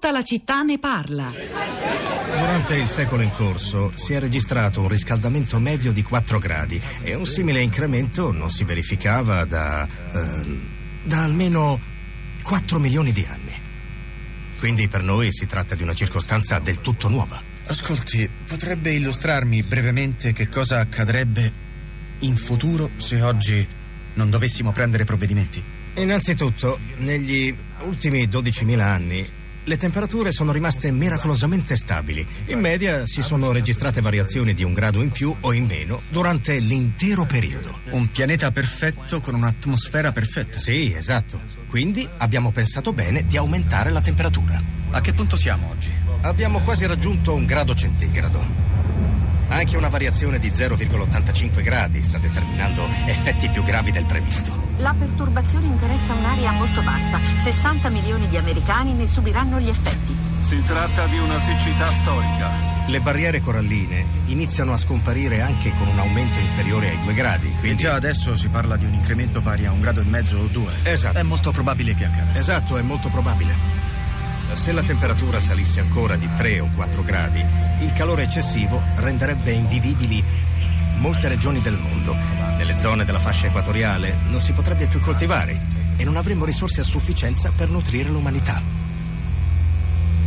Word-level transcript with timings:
Tutta 0.00 0.12
la 0.12 0.22
città 0.22 0.62
ne 0.62 0.78
parla. 0.78 1.32
Durante 2.30 2.76
il 2.76 2.86
secolo 2.86 3.20
in 3.22 3.32
corso 3.32 3.90
si 3.96 4.12
è 4.12 4.20
registrato 4.20 4.80
un 4.80 4.86
riscaldamento 4.86 5.58
medio 5.58 5.90
di 5.90 6.04
4 6.04 6.38
gradi 6.38 6.80
e 7.02 7.16
un 7.16 7.26
simile 7.26 7.60
incremento 7.62 8.30
non 8.30 8.48
si 8.48 8.62
verificava 8.62 9.44
da, 9.44 9.84
eh, 9.88 10.60
da 11.02 11.24
almeno 11.24 11.80
4 12.44 12.78
milioni 12.78 13.10
di 13.10 13.26
anni. 13.28 13.52
Quindi 14.60 14.86
per 14.86 15.02
noi 15.02 15.32
si 15.32 15.46
tratta 15.46 15.74
di 15.74 15.82
una 15.82 15.94
circostanza 15.94 16.60
del 16.60 16.80
tutto 16.80 17.08
nuova. 17.08 17.42
Ascolti, 17.66 18.30
potrebbe 18.46 18.92
illustrarmi 18.92 19.64
brevemente 19.64 20.32
che 20.32 20.48
cosa 20.48 20.78
accadrebbe 20.78 21.52
in 22.20 22.36
futuro 22.36 22.88
se 22.94 23.20
oggi 23.20 23.66
non 24.14 24.30
dovessimo 24.30 24.70
prendere 24.70 25.02
provvedimenti? 25.02 25.60
Innanzitutto, 25.94 26.78
negli 26.98 27.52
ultimi 27.80 28.28
12.000 28.28 28.78
anni 28.78 29.37
le 29.68 29.76
temperature 29.76 30.32
sono 30.32 30.50
rimaste 30.50 30.90
miracolosamente 30.90 31.76
stabili. 31.76 32.26
In 32.46 32.58
media 32.58 33.06
si 33.06 33.20
sono 33.20 33.52
registrate 33.52 34.00
variazioni 34.00 34.54
di 34.54 34.64
un 34.64 34.72
grado 34.72 35.02
in 35.02 35.10
più 35.10 35.36
o 35.38 35.52
in 35.52 35.66
meno 35.66 36.00
durante 36.08 36.58
l'intero 36.58 37.26
periodo. 37.26 37.80
Un 37.90 38.10
pianeta 38.10 38.50
perfetto 38.50 39.20
con 39.20 39.34
un'atmosfera 39.34 40.10
perfetta. 40.10 40.58
Sì, 40.58 40.92
esatto. 40.96 41.40
Quindi 41.68 42.08
abbiamo 42.16 42.50
pensato 42.50 42.94
bene 42.94 43.26
di 43.26 43.36
aumentare 43.36 43.90
la 43.90 44.00
temperatura. 44.00 44.60
A 44.90 45.00
che 45.02 45.12
punto 45.12 45.36
siamo 45.36 45.68
oggi? 45.68 45.92
Abbiamo 46.22 46.60
quasi 46.60 46.86
raggiunto 46.86 47.34
un 47.34 47.44
grado 47.44 47.74
centigrado. 47.74 48.42
Anche 49.48 49.76
una 49.76 49.88
variazione 49.88 50.38
di 50.38 50.48
0,85 50.48 51.62
gradi 51.62 52.02
sta 52.02 52.16
determinando 52.16 52.87
effetti 53.08 53.48
più 53.48 53.62
gravi 53.62 53.90
del 53.90 54.04
previsto. 54.04 54.66
La 54.78 54.94
perturbazione 54.96 55.66
interessa 55.66 56.14
un'area 56.14 56.52
molto 56.52 56.82
vasta. 56.82 57.18
60 57.36 57.90
milioni 57.90 58.28
di 58.28 58.36
americani 58.36 58.92
ne 58.92 59.06
subiranno 59.06 59.58
gli 59.58 59.68
effetti. 59.68 60.16
Si 60.42 60.62
tratta 60.64 61.06
di 61.06 61.18
una 61.18 61.38
siccità 61.40 61.86
storica. 61.86 62.76
Le 62.86 63.00
barriere 63.00 63.40
coralline 63.40 64.04
iniziano 64.26 64.72
a 64.72 64.76
scomparire 64.76 65.42
anche 65.42 65.72
con 65.76 65.88
un 65.88 65.98
aumento 65.98 66.38
inferiore 66.38 66.90
ai 66.90 67.02
2 67.02 67.12
gradi. 67.12 67.48
E 67.48 67.58
Quindi... 67.58 67.82
già 67.82 67.94
adesso 67.94 68.36
si 68.36 68.48
parla 68.48 68.76
di 68.76 68.86
un 68.86 68.94
incremento 68.94 69.42
pari 69.42 69.66
a 69.66 69.72
un 69.72 69.80
grado 69.80 70.00
e 70.00 70.04
mezzo 70.04 70.38
o 70.38 70.46
due. 70.46 70.72
Esatto. 70.84 71.18
È 71.18 71.22
molto 71.22 71.50
probabile 71.50 71.94
che 71.94 72.06
accada. 72.06 72.38
Esatto, 72.38 72.78
è 72.78 72.82
molto 72.82 73.08
probabile. 73.08 73.54
Se 74.52 74.72
la 74.72 74.82
temperatura 74.82 75.38
salisse 75.40 75.80
ancora 75.80 76.16
di 76.16 76.28
3 76.36 76.60
o 76.60 76.68
4 76.74 77.02
gradi, 77.02 77.44
il 77.80 77.92
calore 77.92 78.22
eccessivo 78.22 78.80
renderebbe 78.96 79.50
invivibili 79.50 80.24
molte 80.98 81.28
regioni 81.28 81.60
del 81.60 81.76
mondo. 81.76 82.14
Nelle 82.56 82.78
zone 82.78 83.04
della 83.04 83.18
fascia 83.18 83.46
equatoriale 83.46 84.16
non 84.28 84.40
si 84.40 84.52
potrebbe 84.52 84.86
più 84.86 85.00
coltivare 85.00 85.58
e 85.96 86.04
non 86.04 86.16
avremmo 86.16 86.44
risorse 86.44 86.80
a 86.80 86.84
sufficienza 86.84 87.50
per 87.54 87.68
nutrire 87.68 88.08
l'umanità. 88.08 88.60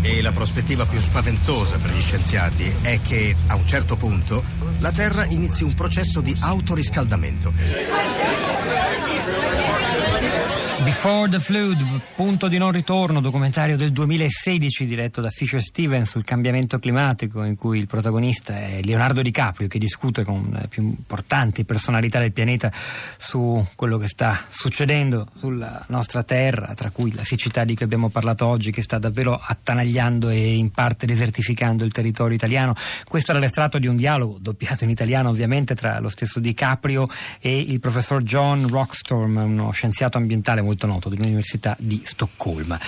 E 0.04 0.22
la 0.22 0.32
prospettiva 0.32 0.86
più 0.86 1.00
spaventosa 1.00 1.78
per 1.78 1.92
gli 1.92 2.02
scienziati 2.02 2.74
è 2.82 3.00
che, 3.02 3.36
a 3.48 3.56
un 3.56 3.68
certo 3.68 3.96
punto, 3.96 4.44
la 4.80 4.92
Terra 4.92 5.26
inizi 5.26 5.64
un 5.64 5.76
processo 5.76 6.22
di 6.22 6.36
autoriscaldamento. 6.40 7.54
Before 10.84 11.30
the 11.30 11.40
Flood, 11.40 11.84
punto 12.16 12.48
di 12.48 12.58
non 12.58 12.72
ritorno, 12.72 13.22
documentario 13.22 13.78
del 13.78 13.92
2016 13.92 14.88
diretto 14.88 15.22
da 15.22 15.30
Fisher 15.30 15.62
Stevens 15.62 16.10
sul 16.10 16.24
cambiamento 16.24 16.80
climatico 16.80 17.44
in 17.44 17.56
cui 17.56 17.78
il 17.78 17.86
protagonista 17.86 18.58
è 18.58 18.82
Leonardo 18.82 19.22
DiCaprio 19.22 19.68
che 19.68 19.78
discute 19.78 20.24
con 20.24 20.50
le 20.52 20.68
più 20.68 20.82
importanti 20.82 21.66
personalità 21.66 22.18
del 22.18 22.32
pianeta 22.32 22.72
su 22.74 23.64
quello 23.76 24.00
che 24.00 24.08
sta 24.08 24.46
succedendo 24.50 25.28
sulla 25.36 25.86
nostra 25.90 26.24
terra, 26.24 26.74
tra 26.74 26.90
cui 26.90 27.14
la 27.14 27.24
siccità 27.24 27.64
di 27.64 27.76
cui 27.76 27.86
abbiamo 27.86 28.10
parlato 28.10 28.48
oggi 28.48 28.72
che 28.72 28.82
sta 28.82 28.98
davvero 28.98 29.40
attanagliando 29.40 30.30
e 30.30 30.56
in 30.56 30.72
parte 30.72 31.06
desertificando 31.06 31.84
il 31.84 31.92
territorio 31.92 32.36
italiano. 32.36 32.74
Questo 33.08 33.32
era 33.32 33.40
l'estratto 33.40 33.78
di 33.78 33.86
un 33.86 33.96
dialogo 33.96 34.38
doppiato 34.40 34.84
in 34.84 34.90
italiano 34.90 35.30
ovviamente 35.30 35.76
tra 35.76 36.00
lo 36.00 36.10
stesso 36.10 36.40
DiCaprio 36.40 37.06
e 37.40 37.56
il 37.56 37.80
professor 37.80 38.24
John 38.24 38.68
Rockstorm, 38.68 39.38
uno 39.38 39.70
scienziato 39.70 40.18
ambientale 40.18 40.62
molto 40.62 40.70
noto 40.88 41.10
dell'Università 41.10 41.76
di 41.80 42.02
Stoccolma. 42.04 42.80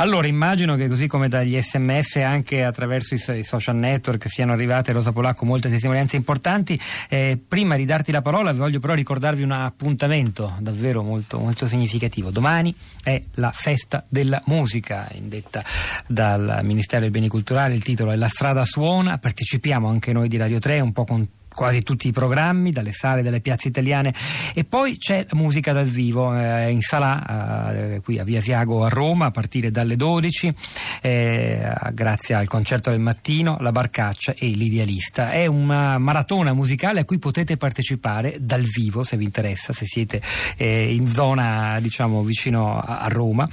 Allora, 0.00 0.28
immagino 0.28 0.76
che 0.76 0.86
così 0.86 1.08
come 1.08 1.28
dagli 1.28 1.60
sms 1.60 2.16
anche 2.16 2.62
attraverso 2.62 3.14
i, 3.14 3.18
so- 3.18 3.32
i 3.32 3.42
social 3.42 3.74
network 3.74 4.28
siano 4.28 4.52
arrivate 4.52 4.92
Rosa 4.92 5.10
Polacco 5.10 5.44
molte 5.44 5.68
testimonianze 5.68 6.14
importanti. 6.14 6.80
Eh, 7.08 7.36
prima 7.46 7.74
di 7.74 7.84
darti 7.84 8.12
la 8.12 8.22
parola 8.22 8.52
voglio 8.52 8.78
però 8.78 8.94
ricordarvi 8.94 9.42
un 9.42 9.50
appuntamento 9.50 10.54
davvero 10.60 11.02
molto, 11.02 11.40
molto 11.40 11.66
significativo. 11.66 12.30
Domani 12.30 12.72
è 13.02 13.20
la 13.34 13.50
festa 13.50 14.04
della 14.08 14.40
musica 14.46 15.08
indetta 15.14 15.64
dal 16.06 16.60
Ministero 16.62 17.00
dei 17.00 17.10
Beni 17.10 17.28
Culturali, 17.28 17.74
il 17.74 17.82
titolo 17.82 18.12
è 18.12 18.16
La 18.16 18.28
strada 18.28 18.62
suona, 18.62 19.18
partecipiamo 19.18 19.88
anche 19.88 20.12
noi 20.12 20.28
di 20.28 20.36
Radio 20.36 20.60
3 20.60 20.78
un 20.78 20.92
po' 20.92 21.04
con 21.04 21.26
quasi 21.58 21.82
tutti 21.82 22.06
i 22.06 22.12
programmi, 22.12 22.70
dalle 22.70 22.92
sale, 22.92 23.20
dalle 23.20 23.40
piazze 23.40 23.66
italiane 23.66 24.14
e 24.54 24.62
poi 24.62 24.96
c'è 24.96 25.26
musica 25.32 25.72
dal 25.72 25.88
vivo 25.88 26.32
eh, 26.32 26.70
in 26.70 26.80
sala 26.80 27.72
eh, 27.72 28.00
qui 28.00 28.16
a 28.20 28.22
Via 28.22 28.40
Siago 28.40 28.84
a 28.84 28.88
Roma 28.88 29.26
a 29.26 29.30
partire 29.32 29.72
dalle 29.72 29.96
12 29.96 30.54
eh, 31.02 31.68
grazie 31.94 32.36
al 32.36 32.46
concerto 32.46 32.90
del 32.90 33.00
mattino, 33.00 33.56
la 33.58 33.72
Barcaccia 33.72 34.34
e 34.38 34.46
l'idealista. 34.46 35.32
È 35.32 35.46
una 35.46 35.98
maratona 35.98 36.52
musicale 36.52 37.00
a 37.00 37.04
cui 37.04 37.18
potete 37.18 37.56
partecipare 37.56 38.36
dal 38.38 38.62
vivo 38.62 39.02
se 39.02 39.16
vi 39.16 39.24
interessa, 39.24 39.72
se 39.72 39.84
siete 39.84 40.22
eh, 40.56 40.94
in 40.94 41.10
zona 41.10 41.76
diciamo 41.80 42.22
vicino 42.22 42.78
a, 42.78 42.98
a 42.98 43.08
Roma. 43.08 43.48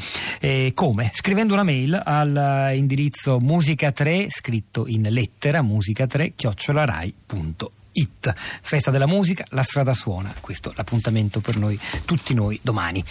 Come? 0.76 1.10
Scrivendo 1.12 1.54
una 1.54 1.64
mail 1.64 2.00
all'indirizzo 2.06 3.40
musica3 3.40 4.28
scritto 4.30 4.86
in 4.86 5.08
lettera 5.10 5.64
musica3 5.64 6.34
chiocciolarai.it 6.36 7.84
It. 7.98 8.34
Festa 8.62 8.92
della 8.92 9.08
musica, 9.08 9.46
la 9.50 9.62
strada 9.64 9.94
suona. 9.94 10.34
Questo 10.40 10.72
è 10.72 10.74
l'appuntamento 10.76 11.40
per 11.40 11.58
noi, 11.58 11.80
tutti 12.04 12.34
noi, 12.34 12.60
domani. 12.62 13.04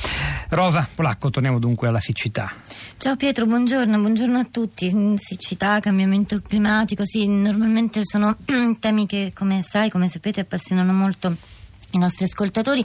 Rosa 0.50 0.86
Polacco, 0.94 1.30
torniamo 1.30 1.58
dunque 1.58 1.88
alla 1.88 2.00
siccità. 2.00 2.52
Ciao 2.98 3.16
Pietro, 3.16 3.46
buongiorno, 3.46 3.98
buongiorno 3.98 4.38
a 4.38 4.46
tutti. 4.50 4.92
Mm, 4.94 5.14
Siccità, 5.16 5.80
cambiamento 5.80 6.40
climatico, 6.40 7.04
sì, 7.04 7.26
normalmente 7.26 8.00
sono 8.02 8.36
temi 8.78 9.06
che, 9.06 9.32
come 9.34 9.62
sai, 9.62 9.88
come 9.90 10.08
sapete, 10.08 10.40
appassionano 10.40 10.92
molto 10.92 11.34
i 11.96 11.98
nostri 11.98 12.24
ascoltatori 12.24 12.84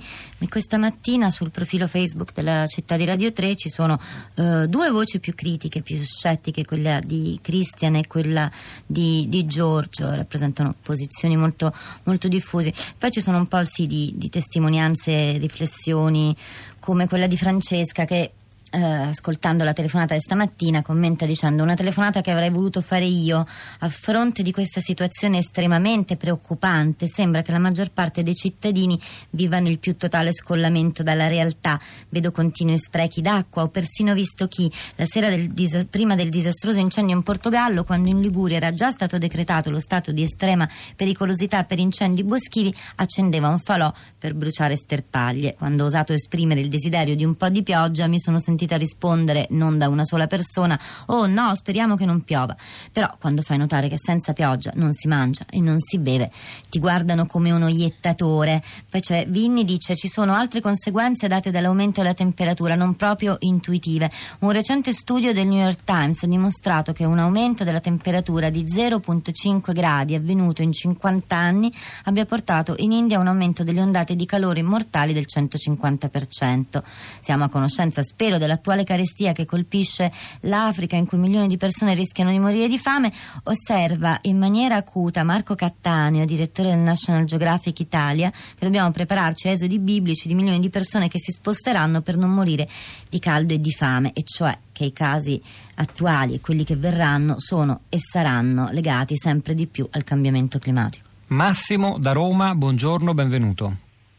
questa 0.49 0.77
mattina 0.77 1.29
sul 1.29 1.51
profilo 1.51 1.87
Facebook 1.87 2.33
della 2.33 2.65
città 2.65 2.97
di 2.97 3.05
Radio 3.05 3.31
3 3.31 3.55
ci 3.55 3.69
sono 3.69 3.99
eh, 4.35 4.65
due 4.67 4.89
voci 4.89 5.19
più 5.19 5.35
critiche, 5.35 5.81
più 5.81 5.95
scettiche, 5.97 6.65
quella 6.65 6.99
di 6.99 7.39
Christian 7.41 7.95
e 7.95 8.07
quella 8.07 8.51
di, 8.85 9.27
di 9.29 9.45
Giorgio, 9.45 10.13
rappresentano 10.13 10.75
posizioni 10.81 11.37
molto, 11.37 11.73
molto 12.03 12.27
diffuse. 12.27 12.73
Poi 12.97 13.11
ci 13.11 13.21
sono 13.21 13.37
un 13.37 13.47
po' 13.47 13.63
sì, 13.63 13.85
di, 13.85 14.13
di 14.15 14.29
testimonianze, 14.29 15.37
riflessioni 15.37 16.35
come 16.79 17.07
quella 17.07 17.27
di 17.27 17.37
Francesca 17.37 18.05
che 18.05 18.31
eh, 18.71 18.81
ascoltando 18.81 19.63
la 19.63 19.73
telefonata 19.73 20.13
di 20.13 20.19
stamattina, 20.19 20.81
commenta 20.81 21.25
dicendo 21.25 21.63
una 21.63 21.75
telefonata 21.75 22.21
che 22.21 22.31
avrei 22.31 22.49
voluto 22.49 22.81
fare 22.81 23.05
io 23.05 23.45
a 23.79 23.89
fronte 23.89 24.43
di 24.43 24.51
questa 24.51 24.79
situazione 24.81 25.37
estremamente 25.37 26.15
preoccupante. 26.17 27.07
Sembra 27.07 27.41
che 27.41 27.51
la 27.51 27.59
maggior 27.59 27.91
parte 27.91 28.23
dei 28.23 28.35
cittadini 28.35 28.99
viva 29.31 29.59
nel 29.59 29.79
più 29.79 29.95
totale 29.97 30.33
scollamento 30.33 31.03
dalla 31.03 31.27
realtà. 31.27 31.79
Vedo 32.09 32.31
continui 32.31 32.77
sprechi 32.77 33.21
d'acqua. 33.21 33.63
Ho 33.63 33.69
persino 33.69 34.13
visto 34.13 34.47
chi 34.47 34.71
la 34.95 35.05
sera 35.05 35.29
del 35.29 35.49
disa- 35.49 35.85
prima 35.89 36.15
del 36.15 36.29
disastroso 36.29 36.79
incendio 36.79 37.15
in 37.15 37.23
Portogallo, 37.23 37.83
quando 37.83 38.09
in 38.09 38.21
Liguria 38.21 38.57
era 38.57 38.73
già 38.73 38.91
stato 38.91 39.17
decretato 39.17 39.69
lo 39.69 39.79
stato 39.79 40.11
di 40.11 40.23
estrema 40.23 40.67
pericolosità 40.95 41.63
per 41.63 41.79
incendi 41.79 42.23
boschivi, 42.23 42.73
accendeva 42.95 43.47
un 43.47 43.59
falò 43.59 43.91
per 44.17 44.33
bruciare 44.33 44.75
sterpaglie. 44.75 45.55
Quando 45.55 45.83
ho 45.83 45.87
osato 45.87 46.13
esprimere 46.13 46.61
il 46.61 46.69
desiderio 46.69 47.15
di 47.15 47.23
un 47.23 47.35
po' 47.35 47.49
di 47.49 47.63
pioggia, 47.63 48.07
mi 48.07 48.19
sono 48.19 48.39
sentita 48.59 48.75
rispondere 48.75 49.47
non 49.51 49.77
da 49.77 49.87
una 49.87 50.03
sola 50.03 50.27
persona 50.27 50.77
oh 51.07 51.27
no, 51.27 51.55
speriamo 51.55 51.95
che 51.95 52.05
non 52.05 52.23
piova. 52.23 52.55
Però 52.91 53.15
quando 53.19 53.41
fai 53.41 53.57
notare 53.57 53.87
che 53.87 53.97
senza 53.97 54.33
pioggia 54.33 54.71
non 54.75 54.93
si 54.93 55.07
mangia 55.07 55.45
e 55.49 55.61
non 55.61 55.77
si 55.79 55.97
beve, 55.97 56.29
ti 56.69 56.79
guardano 56.79 57.25
come 57.25 57.51
uno 57.51 57.67
iettatore. 57.67 58.61
Poi 58.89 58.99
c'è 58.99 59.27
Vinni 59.27 59.63
dice 59.63 59.95
ci 59.95 60.09
sono 60.09 60.33
altre 60.33 60.59
conseguenze 60.59 61.27
date 61.27 61.51
dall'aumento 61.51 62.01
della 62.01 62.13
temperatura 62.13 62.75
non 62.75 62.95
proprio 62.95 63.37
intuitive. 63.39 64.11
Un 64.39 64.51
recente 64.51 64.91
studio 64.91 65.31
del 65.31 65.47
New 65.47 65.61
York 65.61 65.83
Times 65.85 66.23
ha 66.23 66.27
dimostrato 66.27 66.91
che 66.91 67.05
un 67.05 67.19
aumento 67.19 67.63
della 67.63 67.79
temperatura 67.79 68.49
di 68.49 68.65
0,5 68.65 69.73
gradi 69.73 70.15
avvenuto 70.15 70.61
in 70.61 70.73
50 70.73 71.35
anni 71.35 71.71
abbia 72.05 72.25
portato 72.25 72.75
in 72.77 72.91
India 72.91 73.19
un 73.19 73.27
aumento 73.27 73.63
delle 73.63 73.81
ondate 73.81 74.15
di 74.15 74.25
calore 74.25 74.61
mortali 74.61 75.13
del 75.13 75.25
150%. 75.33 76.81
Siamo 77.21 77.43
a 77.43 77.49
conoscenza, 77.49 78.01
spero, 78.03 78.37
della 78.37 78.48
dell'attuale 78.49 78.83
carestia 78.83 79.31
che 79.31 79.45
colpisce 79.45 80.11
l'Africa 80.41 80.95
in 80.95 81.05
cui 81.05 81.19
milioni 81.19 81.47
di 81.47 81.57
persone 81.57 81.93
rischiano 81.93 82.31
di 82.31 82.39
morire 82.39 82.67
di 82.67 82.79
fame, 82.79 83.11
osserva 83.43 84.17
in 84.23 84.37
maniera 84.37 84.75
acuta 84.75 85.23
Marco 85.23 85.53
Cattaneo, 85.53 86.25
direttore 86.25 86.69
del 86.69 86.79
National 86.79 87.25
Geographic 87.25 87.79
Italia, 87.79 88.31
che 88.31 88.65
dobbiamo 88.65 88.89
prepararci 88.89 89.47
a 89.47 89.51
esodi 89.51 89.77
biblici 89.77 90.27
di 90.27 90.33
milioni 90.33 90.59
di 90.59 90.69
persone 90.69 91.07
che 91.07 91.19
si 91.19 91.31
sposteranno 91.31 92.01
per 92.01 92.17
non 92.17 92.31
morire 92.31 92.67
di 93.07 93.19
caldo 93.19 93.53
e 93.53 93.59
di 93.59 93.71
fame, 93.71 94.11
e 94.13 94.23
cioè 94.23 94.57
che 94.71 94.85
i 94.85 94.93
casi 94.93 95.39
attuali 95.75 96.33
e 96.33 96.41
quelli 96.41 96.63
che 96.63 96.75
verranno 96.75 97.35
sono 97.37 97.81
e 97.89 97.99
saranno 97.99 98.69
legati 98.71 99.15
sempre 99.15 99.53
di 99.53 99.67
più 99.67 99.87
al 99.91 100.03
cambiamento 100.03 100.57
climatico. 100.57 101.07
Massimo 101.27 101.97
da 101.99 102.11
Roma, 102.11 102.55
buongiorno, 102.55 103.13
benvenuto. 103.13 103.75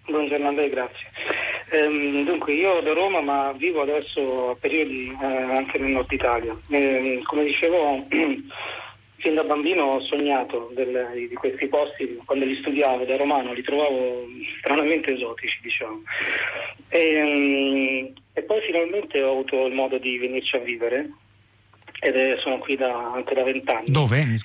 Buongiorno 0.06 0.48
a 0.48 0.52
lei, 0.52 0.70
grazie. 0.70 1.09
Ehm, 1.72 2.24
dunque, 2.24 2.52
io 2.52 2.80
da 2.80 2.92
Roma, 2.92 3.20
ma 3.20 3.52
vivo 3.52 3.82
adesso 3.82 4.50
a 4.50 4.56
periodi 4.56 5.16
eh, 5.20 5.24
anche 5.24 5.78
nel 5.78 5.90
nord 5.90 6.10
Italia. 6.10 6.56
Ehm, 6.70 7.22
come 7.22 7.44
dicevo, 7.44 8.06
fin 9.18 9.34
da 9.34 9.44
bambino 9.44 9.84
ho 9.84 10.00
sognato 10.00 10.70
del, 10.74 11.26
di 11.28 11.34
questi 11.34 11.68
posti, 11.68 12.20
quando 12.24 12.44
li 12.44 12.56
studiavo 12.56 13.04
da 13.04 13.16
romano 13.16 13.52
li 13.52 13.62
trovavo 13.62 14.26
stranamente 14.58 15.14
esotici, 15.14 15.58
diciamo. 15.62 16.02
E, 16.88 18.12
e 18.32 18.42
poi 18.42 18.60
finalmente 18.62 19.22
ho 19.22 19.32
avuto 19.32 19.66
il 19.66 19.74
modo 19.74 19.98
di 19.98 20.18
venirci 20.18 20.56
a 20.56 20.60
vivere 20.60 21.10
ed 22.00 22.16
è, 22.16 22.36
sono 22.38 22.58
qui 22.58 22.76
da, 22.76 23.12
anche 23.12 23.34
da 23.34 23.44
vent'anni. 23.44 23.84
Dove? 23.90 24.38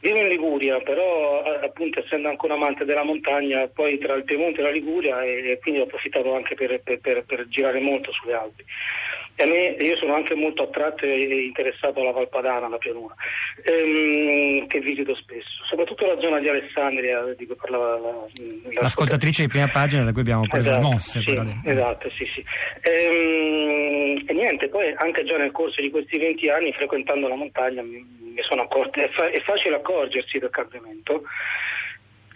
Vivo 0.00 0.18
in 0.18 0.28
Liguria, 0.28 0.80
però 0.80 1.44
eh, 1.44 1.66
appunto 1.66 2.00
essendo 2.00 2.28
ancora 2.28 2.54
amante 2.54 2.86
della 2.86 3.04
montagna, 3.04 3.68
poi 3.68 3.98
tra 3.98 4.14
il 4.14 4.24
Piemonte 4.24 4.60
e 4.60 4.62
la 4.62 4.70
Liguria 4.70 5.22
e, 5.22 5.50
e 5.50 5.58
quindi 5.58 5.80
ho 5.80 5.84
approfittato 5.84 6.34
anche 6.34 6.54
per, 6.54 6.80
per, 6.82 7.00
per, 7.00 7.24
per 7.24 7.46
girare 7.48 7.80
molto 7.80 8.10
sulle 8.12 8.32
Alpi. 8.32 8.64
E 9.40 9.42
a 9.42 9.46
me, 9.46 9.74
io 9.80 9.96
sono 9.96 10.12
anche 10.14 10.34
molto 10.34 10.64
attratto 10.64 11.06
e 11.06 11.46
interessato 11.46 12.00
alla 12.00 12.10
Valpadana, 12.10 12.66
alla 12.66 12.76
pianura, 12.76 13.14
ehm, 13.64 14.66
che 14.66 14.80
visito 14.80 15.14
spesso, 15.14 15.64
soprattutto 15.66 16.04
la 16.04 16.20
zona 16.20 16.40
di 16.40 16.48
Alessandria 16.50 17.22
di 17.34 17.46
cui 17.46 17.54
parlava 17.54 17.98
la, 17.98 18.10
la 18.74 18.82
l'ascoltatrice 18.82 19.44
di 19.44 19.48
prima 19.48 19.68
pagina 19.68 20.04
da 20.04 20.12
cui 20.12 20.20
abbiamo 20.20 20.46
preso 20.46 20.68
esatto, 20.68 20.82
le 20.82 20.92
mosse. 20.92 21.20
Sì, 21.22 21.40
esatto, 21.64 22.10
sì, 22.10 22.26
sì. 22.26 22.44
Ehm, 22.82 24.24
e 24.26 24.32
niente, 24.34 24.68
poi 24.68 24.92
anche 24.98 25.24
già 25.24 25.38
nel 25.38 25.52
corso 25.52 25.80
di 25.80 25.88
questi 25.88 26.18
20 26.18 26.50
anni 26.50 26.72
frequentando 26.74 27.26
la 27.26 27.36
montagna 27.36 27.80
mi, 27.80 28.04
mi 28.20 28.42
sono 28.42 28.60
accorto, 28.60 29.00
è, 29.00 29.08
fa- 29.08 29.30
è 29.30 29.40
facile 29.40 29.76
accorgersi 29.76 30.38
del 30.38 30.50
cambiamento 30.50 31.22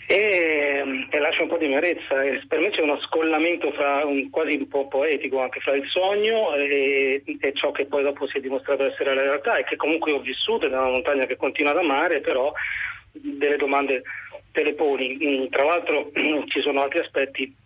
e, 0.06 1.06
e 1.10 1.18
lascia 1.18 1.42
un 1.42 1.48
po' 1.48 1.58
di 1.58 1.66
amarezza. 1.66 2.22
E 2.22 2.42
per 2.46 2.60
me 2.60 2.70
c'è 2.70 2.82
uno 2.82 3.00
scollamento 3.00 3.72
fra 3.72 4.04
un, 4.04 4.30
quasi 4.30 4.56
un 4.56 4.68
po' 4.68 4.86
poetico 4.88 5.40
anche 5.40 5.60
fra 5.60 5.74
il 5.74 5.86
sogno 5.88 6.54
e, 6.54 7.22
e, 7.40 7.52
ciò 7.54 7.70
che 7.72 7.86
poi 7.86 8.02
dopo 8.02 8.26
si 8.26 8.38
è 8.38 8.40
dimostrato 8.40 8.84
essere 8.84 9.14
la 9.14 9.22
realtà 9.22 9.56
e 9.56 9.64
che 9.64 9.76
comunque 9.76 10.12
ho 10.12 10.20
vissuto 10.20 10.68
nella 10.68 10.88
montagna 10.88 11.26
che 11.26 11.36
continua 11.36 11.72
ad 11.72 11.78
amare, 11.78 12.20
però 12.20 12.52
delle 13.12 13.56
domande 13.56 14.02
te 14.52 14.62
le 14.62 14.74
poni. 14.74 15.18
Mm, 15.24 15.46
Tra 15.46 15.64
l'altro 15.64 16.10
ci 16.46 16.60
sono 16.60 16.82
altri 16.82 17.00
aspetti 17.00 17.62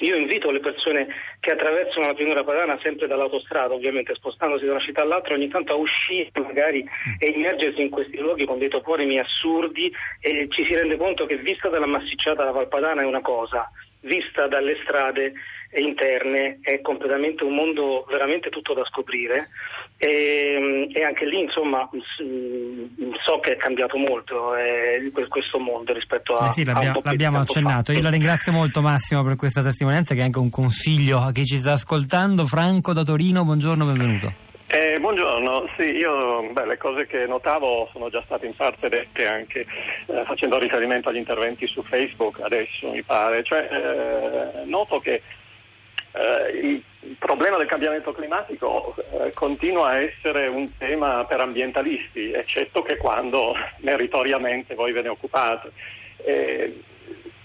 io 0.00 0.16
invito 0.16 0.50
le 0.50 0.60
persone 0.60 1.06
che 1.40 1.52
attraversano 1.52 2.06
la 2.06 2.14
pianura 2.14 2.44
padana 2.44 2.78
sempre 2.82 3.06
dall'autostrada, 3.06 3.74
ovviamente 3.74 4.14
spostandosi 4.14 4.64
da 4.64 4.72
una 4.72 4.80
città 4.80 5.02
all'altra, 5.02 5.34
ogni 5.34 5.48
tanto 5.48 5.72
a 5.72 5.76
uscire 5.76 6.30
magari 6.34 6.84
e 7.18 7.30
immergersi 7.30 7.80
in 7.80 7.90
questi 7.90 8.18
luoghi 8.18 8.44
con 8.44 8.58
dei 8.58 8.68
toponimi 8.68 9.18
assurdi 9.18 9.92
e 10.20 10.46
ci 10.50 10.64
si 10.64 10.74
rende 10.74 10.96
conto 10.96 11.26
che 11.26 11.36
vista 11.36 11.68
dalla 11.68 11.86
massicciata 11.86 12.44
la 12.44 12.52
Valpadana 12.52 13.02
è 13.02 13.04
una 13.04 13.22
cosa, 13.22 13.70
vista 14.02 14.46
dalle 14.46 14.76
strade 14.82 15.32
interne 15.74 16.60
è 16.62 16.80
completamente 16.80 17.44
un 17.44 17.54
mondo 17.54 18.06
veramente 18.08 18.48
tutto 18.48 18.72
da 18.72 18.84
scoprire 18.84 19.48
e, 19.98 20.88
e 20.92 21.02
anche 21.02 21.26
lì 21.26 21.40
insomma 21.42 21.88
s- 21.92 22.22
so 23.24 23.40
che 23.40 23.52
è 23.54 23.56
cambiato 23.56 23.96
molto 23.98 24.54
eh, 24.54 25.10
questo 25.28 25.58
mondo 25.58 25.92
rispetto 25.92 26.36
a, 26.36 26.46
Eh 26.46 26.52
sì, 26.52 26.60
a 26.60 26.68
un 26.68 26.72
l'abbiamo, 26.74 26.92
po' 26.94 27.00
più 27.00 27.10
di 27.10 27.16
l'abbiamo 27.16 27.36
tempo 27.44 27.52
accennato. 27.52 27.92
fa. 27.92 27.98
Io 27.98 28.02
la 28.04 28.10
ringrazio 28.10 28.52
molto 28.52 28.80
Massimo 28.80 29.24
per 29.24 29.34
questa 29.36 29.60
testimonianza 29.60 30.14
che 30.14 30.20
è 30.20 30.24
anche 30.24 30.38
un 30.38 30.50
consiglio 30.50 31.18
a 31.18 31.32
chi 31.32 31.44
ci 31.44 31.58
sta 31.58 31.72
ascoltando. 31.72 32.46
Franco 32.46 32.92
da 32.92 33.02
Torino, 33.02 33.44
buongiorno, 33.44 33.84
benvenuto. 33.84 34.32
Eh, 34.70 34.98
buongiorno, 35.00 35.66
sì, 35.78 35.92
io 35.96 36.42
beh, 36.52 36.66
le 36.66 36.76
cose 36.76 37.06
che 37.06 37.24
notavo 37.26 37.88
sono 37.90 38.10
già 38.10 38.20
state 38.22 38.44
in 38.44 38.54
parte 38.54 38.90
dette 38.90 39.26
anche 39.26 39.60
eh, 39.60 40.22
facendo 40.26 40.58
riferimento 40.58 41.08
agli 41.08 41.16
interventi 41.16 41.66
su 41.66 41.82
Facebook 41.82 42.40
adesso 42.42 42.90
mi 42.90 43.02
pare, 43.02 43.42
cioè 43.44 43.66
eh, 43.72 44.64
noto 44.66 44.98
che 45.00 45.22
il 46.52 46.82
problema 47.18 47.56
del 47.56 47.66
cambiamento 47.66 48.12
climatico 48.12 48.94
eh, 49.12 49.32
continua 49.32 49.88
a 49.88 50.00
essere 50.00 50.46
un 50.48 50.76
tema 50.76 51.24
per 51.24 51.40
ambientalisti, 51.40 52.32
eccetto 52.32 52.82
che 52.82 52.96
quando 52.96 53.54
meritoriamente 53.78 54.74
voi 54.74 54.92
ve 54.92 55.02
ne 55.02 55.08
occupate. 55.08 55.70
Eh, 56.24 56.82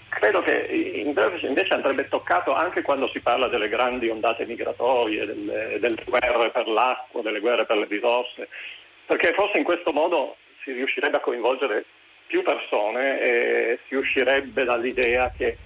credo 0.08 0.42
che 0.42 1.00
invece 1.42 1.74
andrebbe 1.74 2.08
toccato 2.08 2.54
anche 2.54 2.82
quando 2.82 3.08
si 3.08 3.20
parla 3.20 3.48
delle 3.48 3.68
grandi 3.68 4.08
ondate 4.08 4.46
migratorie, 4.46 5.26
delle, 5.26 5.78
delle 5.80 6.02
guerre 6.04 6.50
per 6.50 6.68
l'acqua, 6.68 7.22
delle 7.22 7.40
guerre 7.40 7.66
per 7.66 7.76
le 7.76 7.86
risorse, 7.88 8.48
perché 9.06 9.32
forse 9.34 9.58
in 9.58 9.64
questo 9.64 9.92
modo 9.92 10.36
si 10.62 10.72
riuscirebbe 10.72 11.16
a 11.16 11.20
coinvolgere 11.20 11.84
più 12.26 12.42
persone 12.42 13.20
e 13.20 13.78
si 13.86 13.94
uscirebbe 13.94 14.64
dall'idea 14.64 15.32
che 15.36 15.56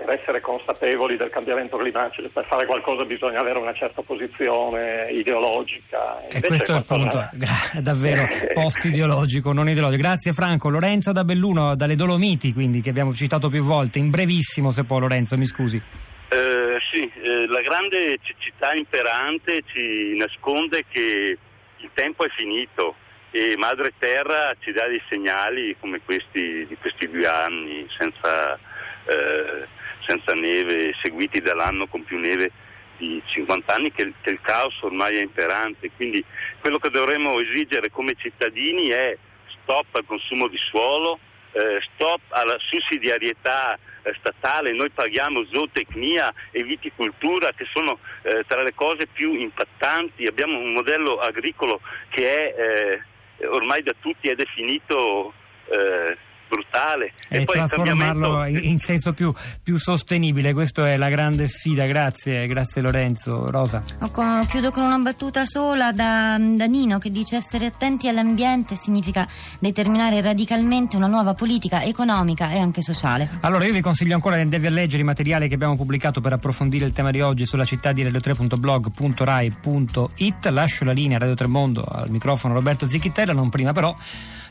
per 0.00 0.18
essere 0.18 0.40
consapevoli 0.40 1.16
del 1.16 1.28
cambiamento 1.28 1.76
climatico, 1.76 2.28
per 2.32 2.46
fare 2.46 2.64
qualcosa 2.64 3.04
bisogna 3.04 3.40
avere 3.40 3.58
una 3.58 3.74
certa 3.74 4.00
posizione 4.00 5.10
ideologica. 5.10 6.20
E 6.22 6.36
Invece 6.36 6.46
questo 6.46 6.74
è 6.74 6.78
il 6.78 6.84
punto, 6.86 7.28
è 7.72 7.80
davvero 7.82 8.26
post-ideologico, 8.54 9.52
non 9.52 9.68
ideologico. 9.68 10.00
Grazie 10.00 10.32
Franco. 10.32 10.70
Lorenzo 10.70 11.12
da 11.12 11.24
Belluno, 11.24 11.76
dalle 11.76 11.96
Dolomiti, 11.96 12.54
quindi, 12.54 12.80
che 12.80 12.88
abbiamo 12.88 13.12
citato 13.12 13.48
più 13.48 13.62
volte. 13.62 13.98
In 13.98 14.08
brevissimo, 14.08 14.70
se 14.70 14.84
può, 14.84 14.98
Lorenzo, 14.98 15.36
mi 15.36 15.44
scusi. 15.44 15.76
Eh, 15.76 16.78
sì, 16.90 17.02
eh, 17.02 17.46
la 17.46 17.60
grande 17.60 18.18
cecità 18.22 18.72
imperante 18.72 19.62
ci 19.66 20.16
nasconde 20.16 20.84
che 20.88 21.36
il 21.76 21.90
tempo 21.92 22.24
è 22.24 22.28
finito 22.28 22.94
e 23.32 23.56
Madre 23.56 23.92
Terra 23.98 24.54
ci 24.60 24.72
dà 24.72 24.86
dei 24.86 25.02
segnali 25.08 25.76
come 25.78 26.00
questi 26.04 26.66
di 26.66 26.76
questi 26.80 27.08
due 27.08 27.26
anni 27.26 27.86
senza, 27.96 28.54
eh, 28.54 29.66
senza 30.10 30.32
neve, 30.32 30.92
seguiti 31.00 31.40
dall'anno 31.40 31.86
con 31.86 32.02
più 32.02 32.18
neve 32.18 32.50
di 32.98 33.22
50 33.24 33.72
anni, 33.72 33.92
che, 33.92 34.12
che 34.20 34.30
il 34.30 34.40
caos 34.40 34.74
ormai 34.82 35.16
è 35.16 35.22
imperante. 35.22 35.90
Quindi 35.94 36.24
quello 36.60 36.78
che 36.78 36.90
dovremmo 36.90 37.38
esigere 37.38 37.90
come 37.90 38.14
cittadini 38.16 38.88
è 38.88 39.16
stop 39.62 39.94
al 39.94 40.04
consumo 40.04 40.48
di 40.48 40.58
suolo, 40.58 41.20
eh, 41.52 41.78
stop 41.94 42.20
alla 42.30 42.56
sussidiarietà 42.58 43.78
eh, 44.02 44.14
statale, 44.18 44.72
noi 44.72 44.90
paghiamo 44.90 45.46
zootecnia 45.50 46.32
e 46.50 46.62
viticoltura 46.64 47.52
che 47.52 47.66
sono 47.72 47.98
eh, 48.22 48.44
tra 48.46 48.62
le 48.62 48.74
cose 48.74 49.06
più 49.06 49.34
impattanti, 49.34 50.26
abbiamo 50.26 50.58
un 50.58 50.72
modello 50.72 51.18
agricolo 51.18 51.80
che 52.10 52.52
è 52.52 53.02
eh, 53.38 53.46
ormai 53.46 53.82
da 53.82 53.94
tutti 53.98 54.28
è 54.28 54.34
definito 54.34 55.32
eh, 55.70 56.16
brutale 56.50 57.12
E, 57.28 57.44
poi 57.44 57.56
il 57.56 57.66
trasformarlo 57.66 58.32
cambiamento- 58.32 58.66
in, 58.66 58.78
senso 58.80 59.12
più, 59.12 59.32
più 59.62 59.78
sostenibile. 59.78 60.52
Questa 60.52 60.90
è 60.90 60.96
la 60.96 61.08
grande 61.08 61.46
sfida. 61.46 61.86
Grazie, 61.86 62.46
grazie 62.46 62.82
Lorenzo. 62.82 63.48
Rosa. 63.50 63.80
Ho 64.00 64.10
co- 64.10 64.40
chiudo 64.48 64.72
con 64.72 64.82
una 64.82 64.98
battuta 64.98 65.44
sola 65.44 65.92
da, 65.92 66.36
da 66.38 66.64
Nino 66.66 66.98
che 66.98 67.10
dice 67.10 67.36
essere 67.36 67.66
attenti 67.66 68.08
all'ambiente 68.08 68.74
significa 68.74 69.26
determinare 69.60 70.20
radicalmente 70.20 70.96
una 70.96 71.06
nuova 71.06 71.34
politica 71.34 71.84
economica 71.84 72.50
e 72.50 72.58
anche 72.58 72.82
sociale. 72.82 73.28
Allora 73.40 73.64
io 73.64 73.72
vi 73.72 73.80
consiglio 73.80 74.14
ancora 74.14 74.34
di 74.34 74.42
andarvi 74.42 74.66
a 74.66 74.70
leggere 74.70 75.02
i 75.02 75.06
materiali 75.06 75.46
che 75.48 75.54
abbiamo 75.54 75.76
pubblicato 75.76 76.20
per 76.20 76.32
approfondire 76.32 76.84
il 76.84 76.92
tema 76.92 77.10
di 77.10 77.20
oggi 77.20 77.46
sulla 77.46 77.64
città 77.64 77.92
di 77.92 78.02
radio3.blog.rai.it. 78.04 80.46
Lascio 80.46 80.84
la 80.84 80.92
linea 80.92 81.18
Radio 81.18 81.34
Tremondo 81.34 81.82
al 81.82 82.10
microfono 82.10 82.54
Roberto 82.54 82.88
Zicchittella, 82.88 83.32
non 83.32 83.50
prima 83.50 83.72
però. 83.72 83.94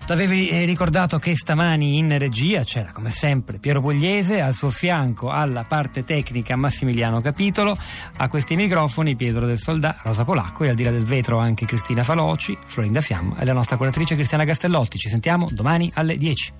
T'avevi 0.06 0.50
eh, 0.50 0.66
ricordato 0.66 1.20
che 1.20 1.36
stamani 1.36 1.98
in 1.98 2.18
regia 2.18 2.64
c'era 2.64 2.92
come 2.92 3.12
sempre 3.12 3.60
Piero 3.60 3.80
Pugliese, 3.82 4.42
al 4.42 4.54
suo 4.54 4.70
fianco 4.70 5.30
alla 5.30 5.64
parte 5.64 6.04
tecnica 6.04 6.56
Massimiliano 6.56 7.22
Capitolo, 7.22 7.78
a 8.18 8.28
questi 8.28 8.56
microfoni 8.56 9.16
Pietro 9.16 9.46
del 9.46 9.60
Soldà, 9.60 9.98
Rosa 10.02 10.24
Polacco 10.24 10.64
e 10.64 10.70
al 10.70 10.76
di 10.76 10.84
là 10.84 10.92
del 10.92 11.06
vetro 11.06 11.38
anche 11.38 11.66
Cristina 11.66 12.04
Faloci, 12.04 12.58
Florinda 12.58 13.02
Fiamma 13.02 13.38
e 13.38 13.46
la 13.46 13.54
nostra 13.54 13.78
curatrice 13.78 14.16
Cristiana 14.16 14.46
Castellotti. 14.46 14.98
Ci 14.98 15.10
sentiamo 15.10 15.48
domani 15.52 15.92
alle 15.94 16.18
10. 16.18 16.54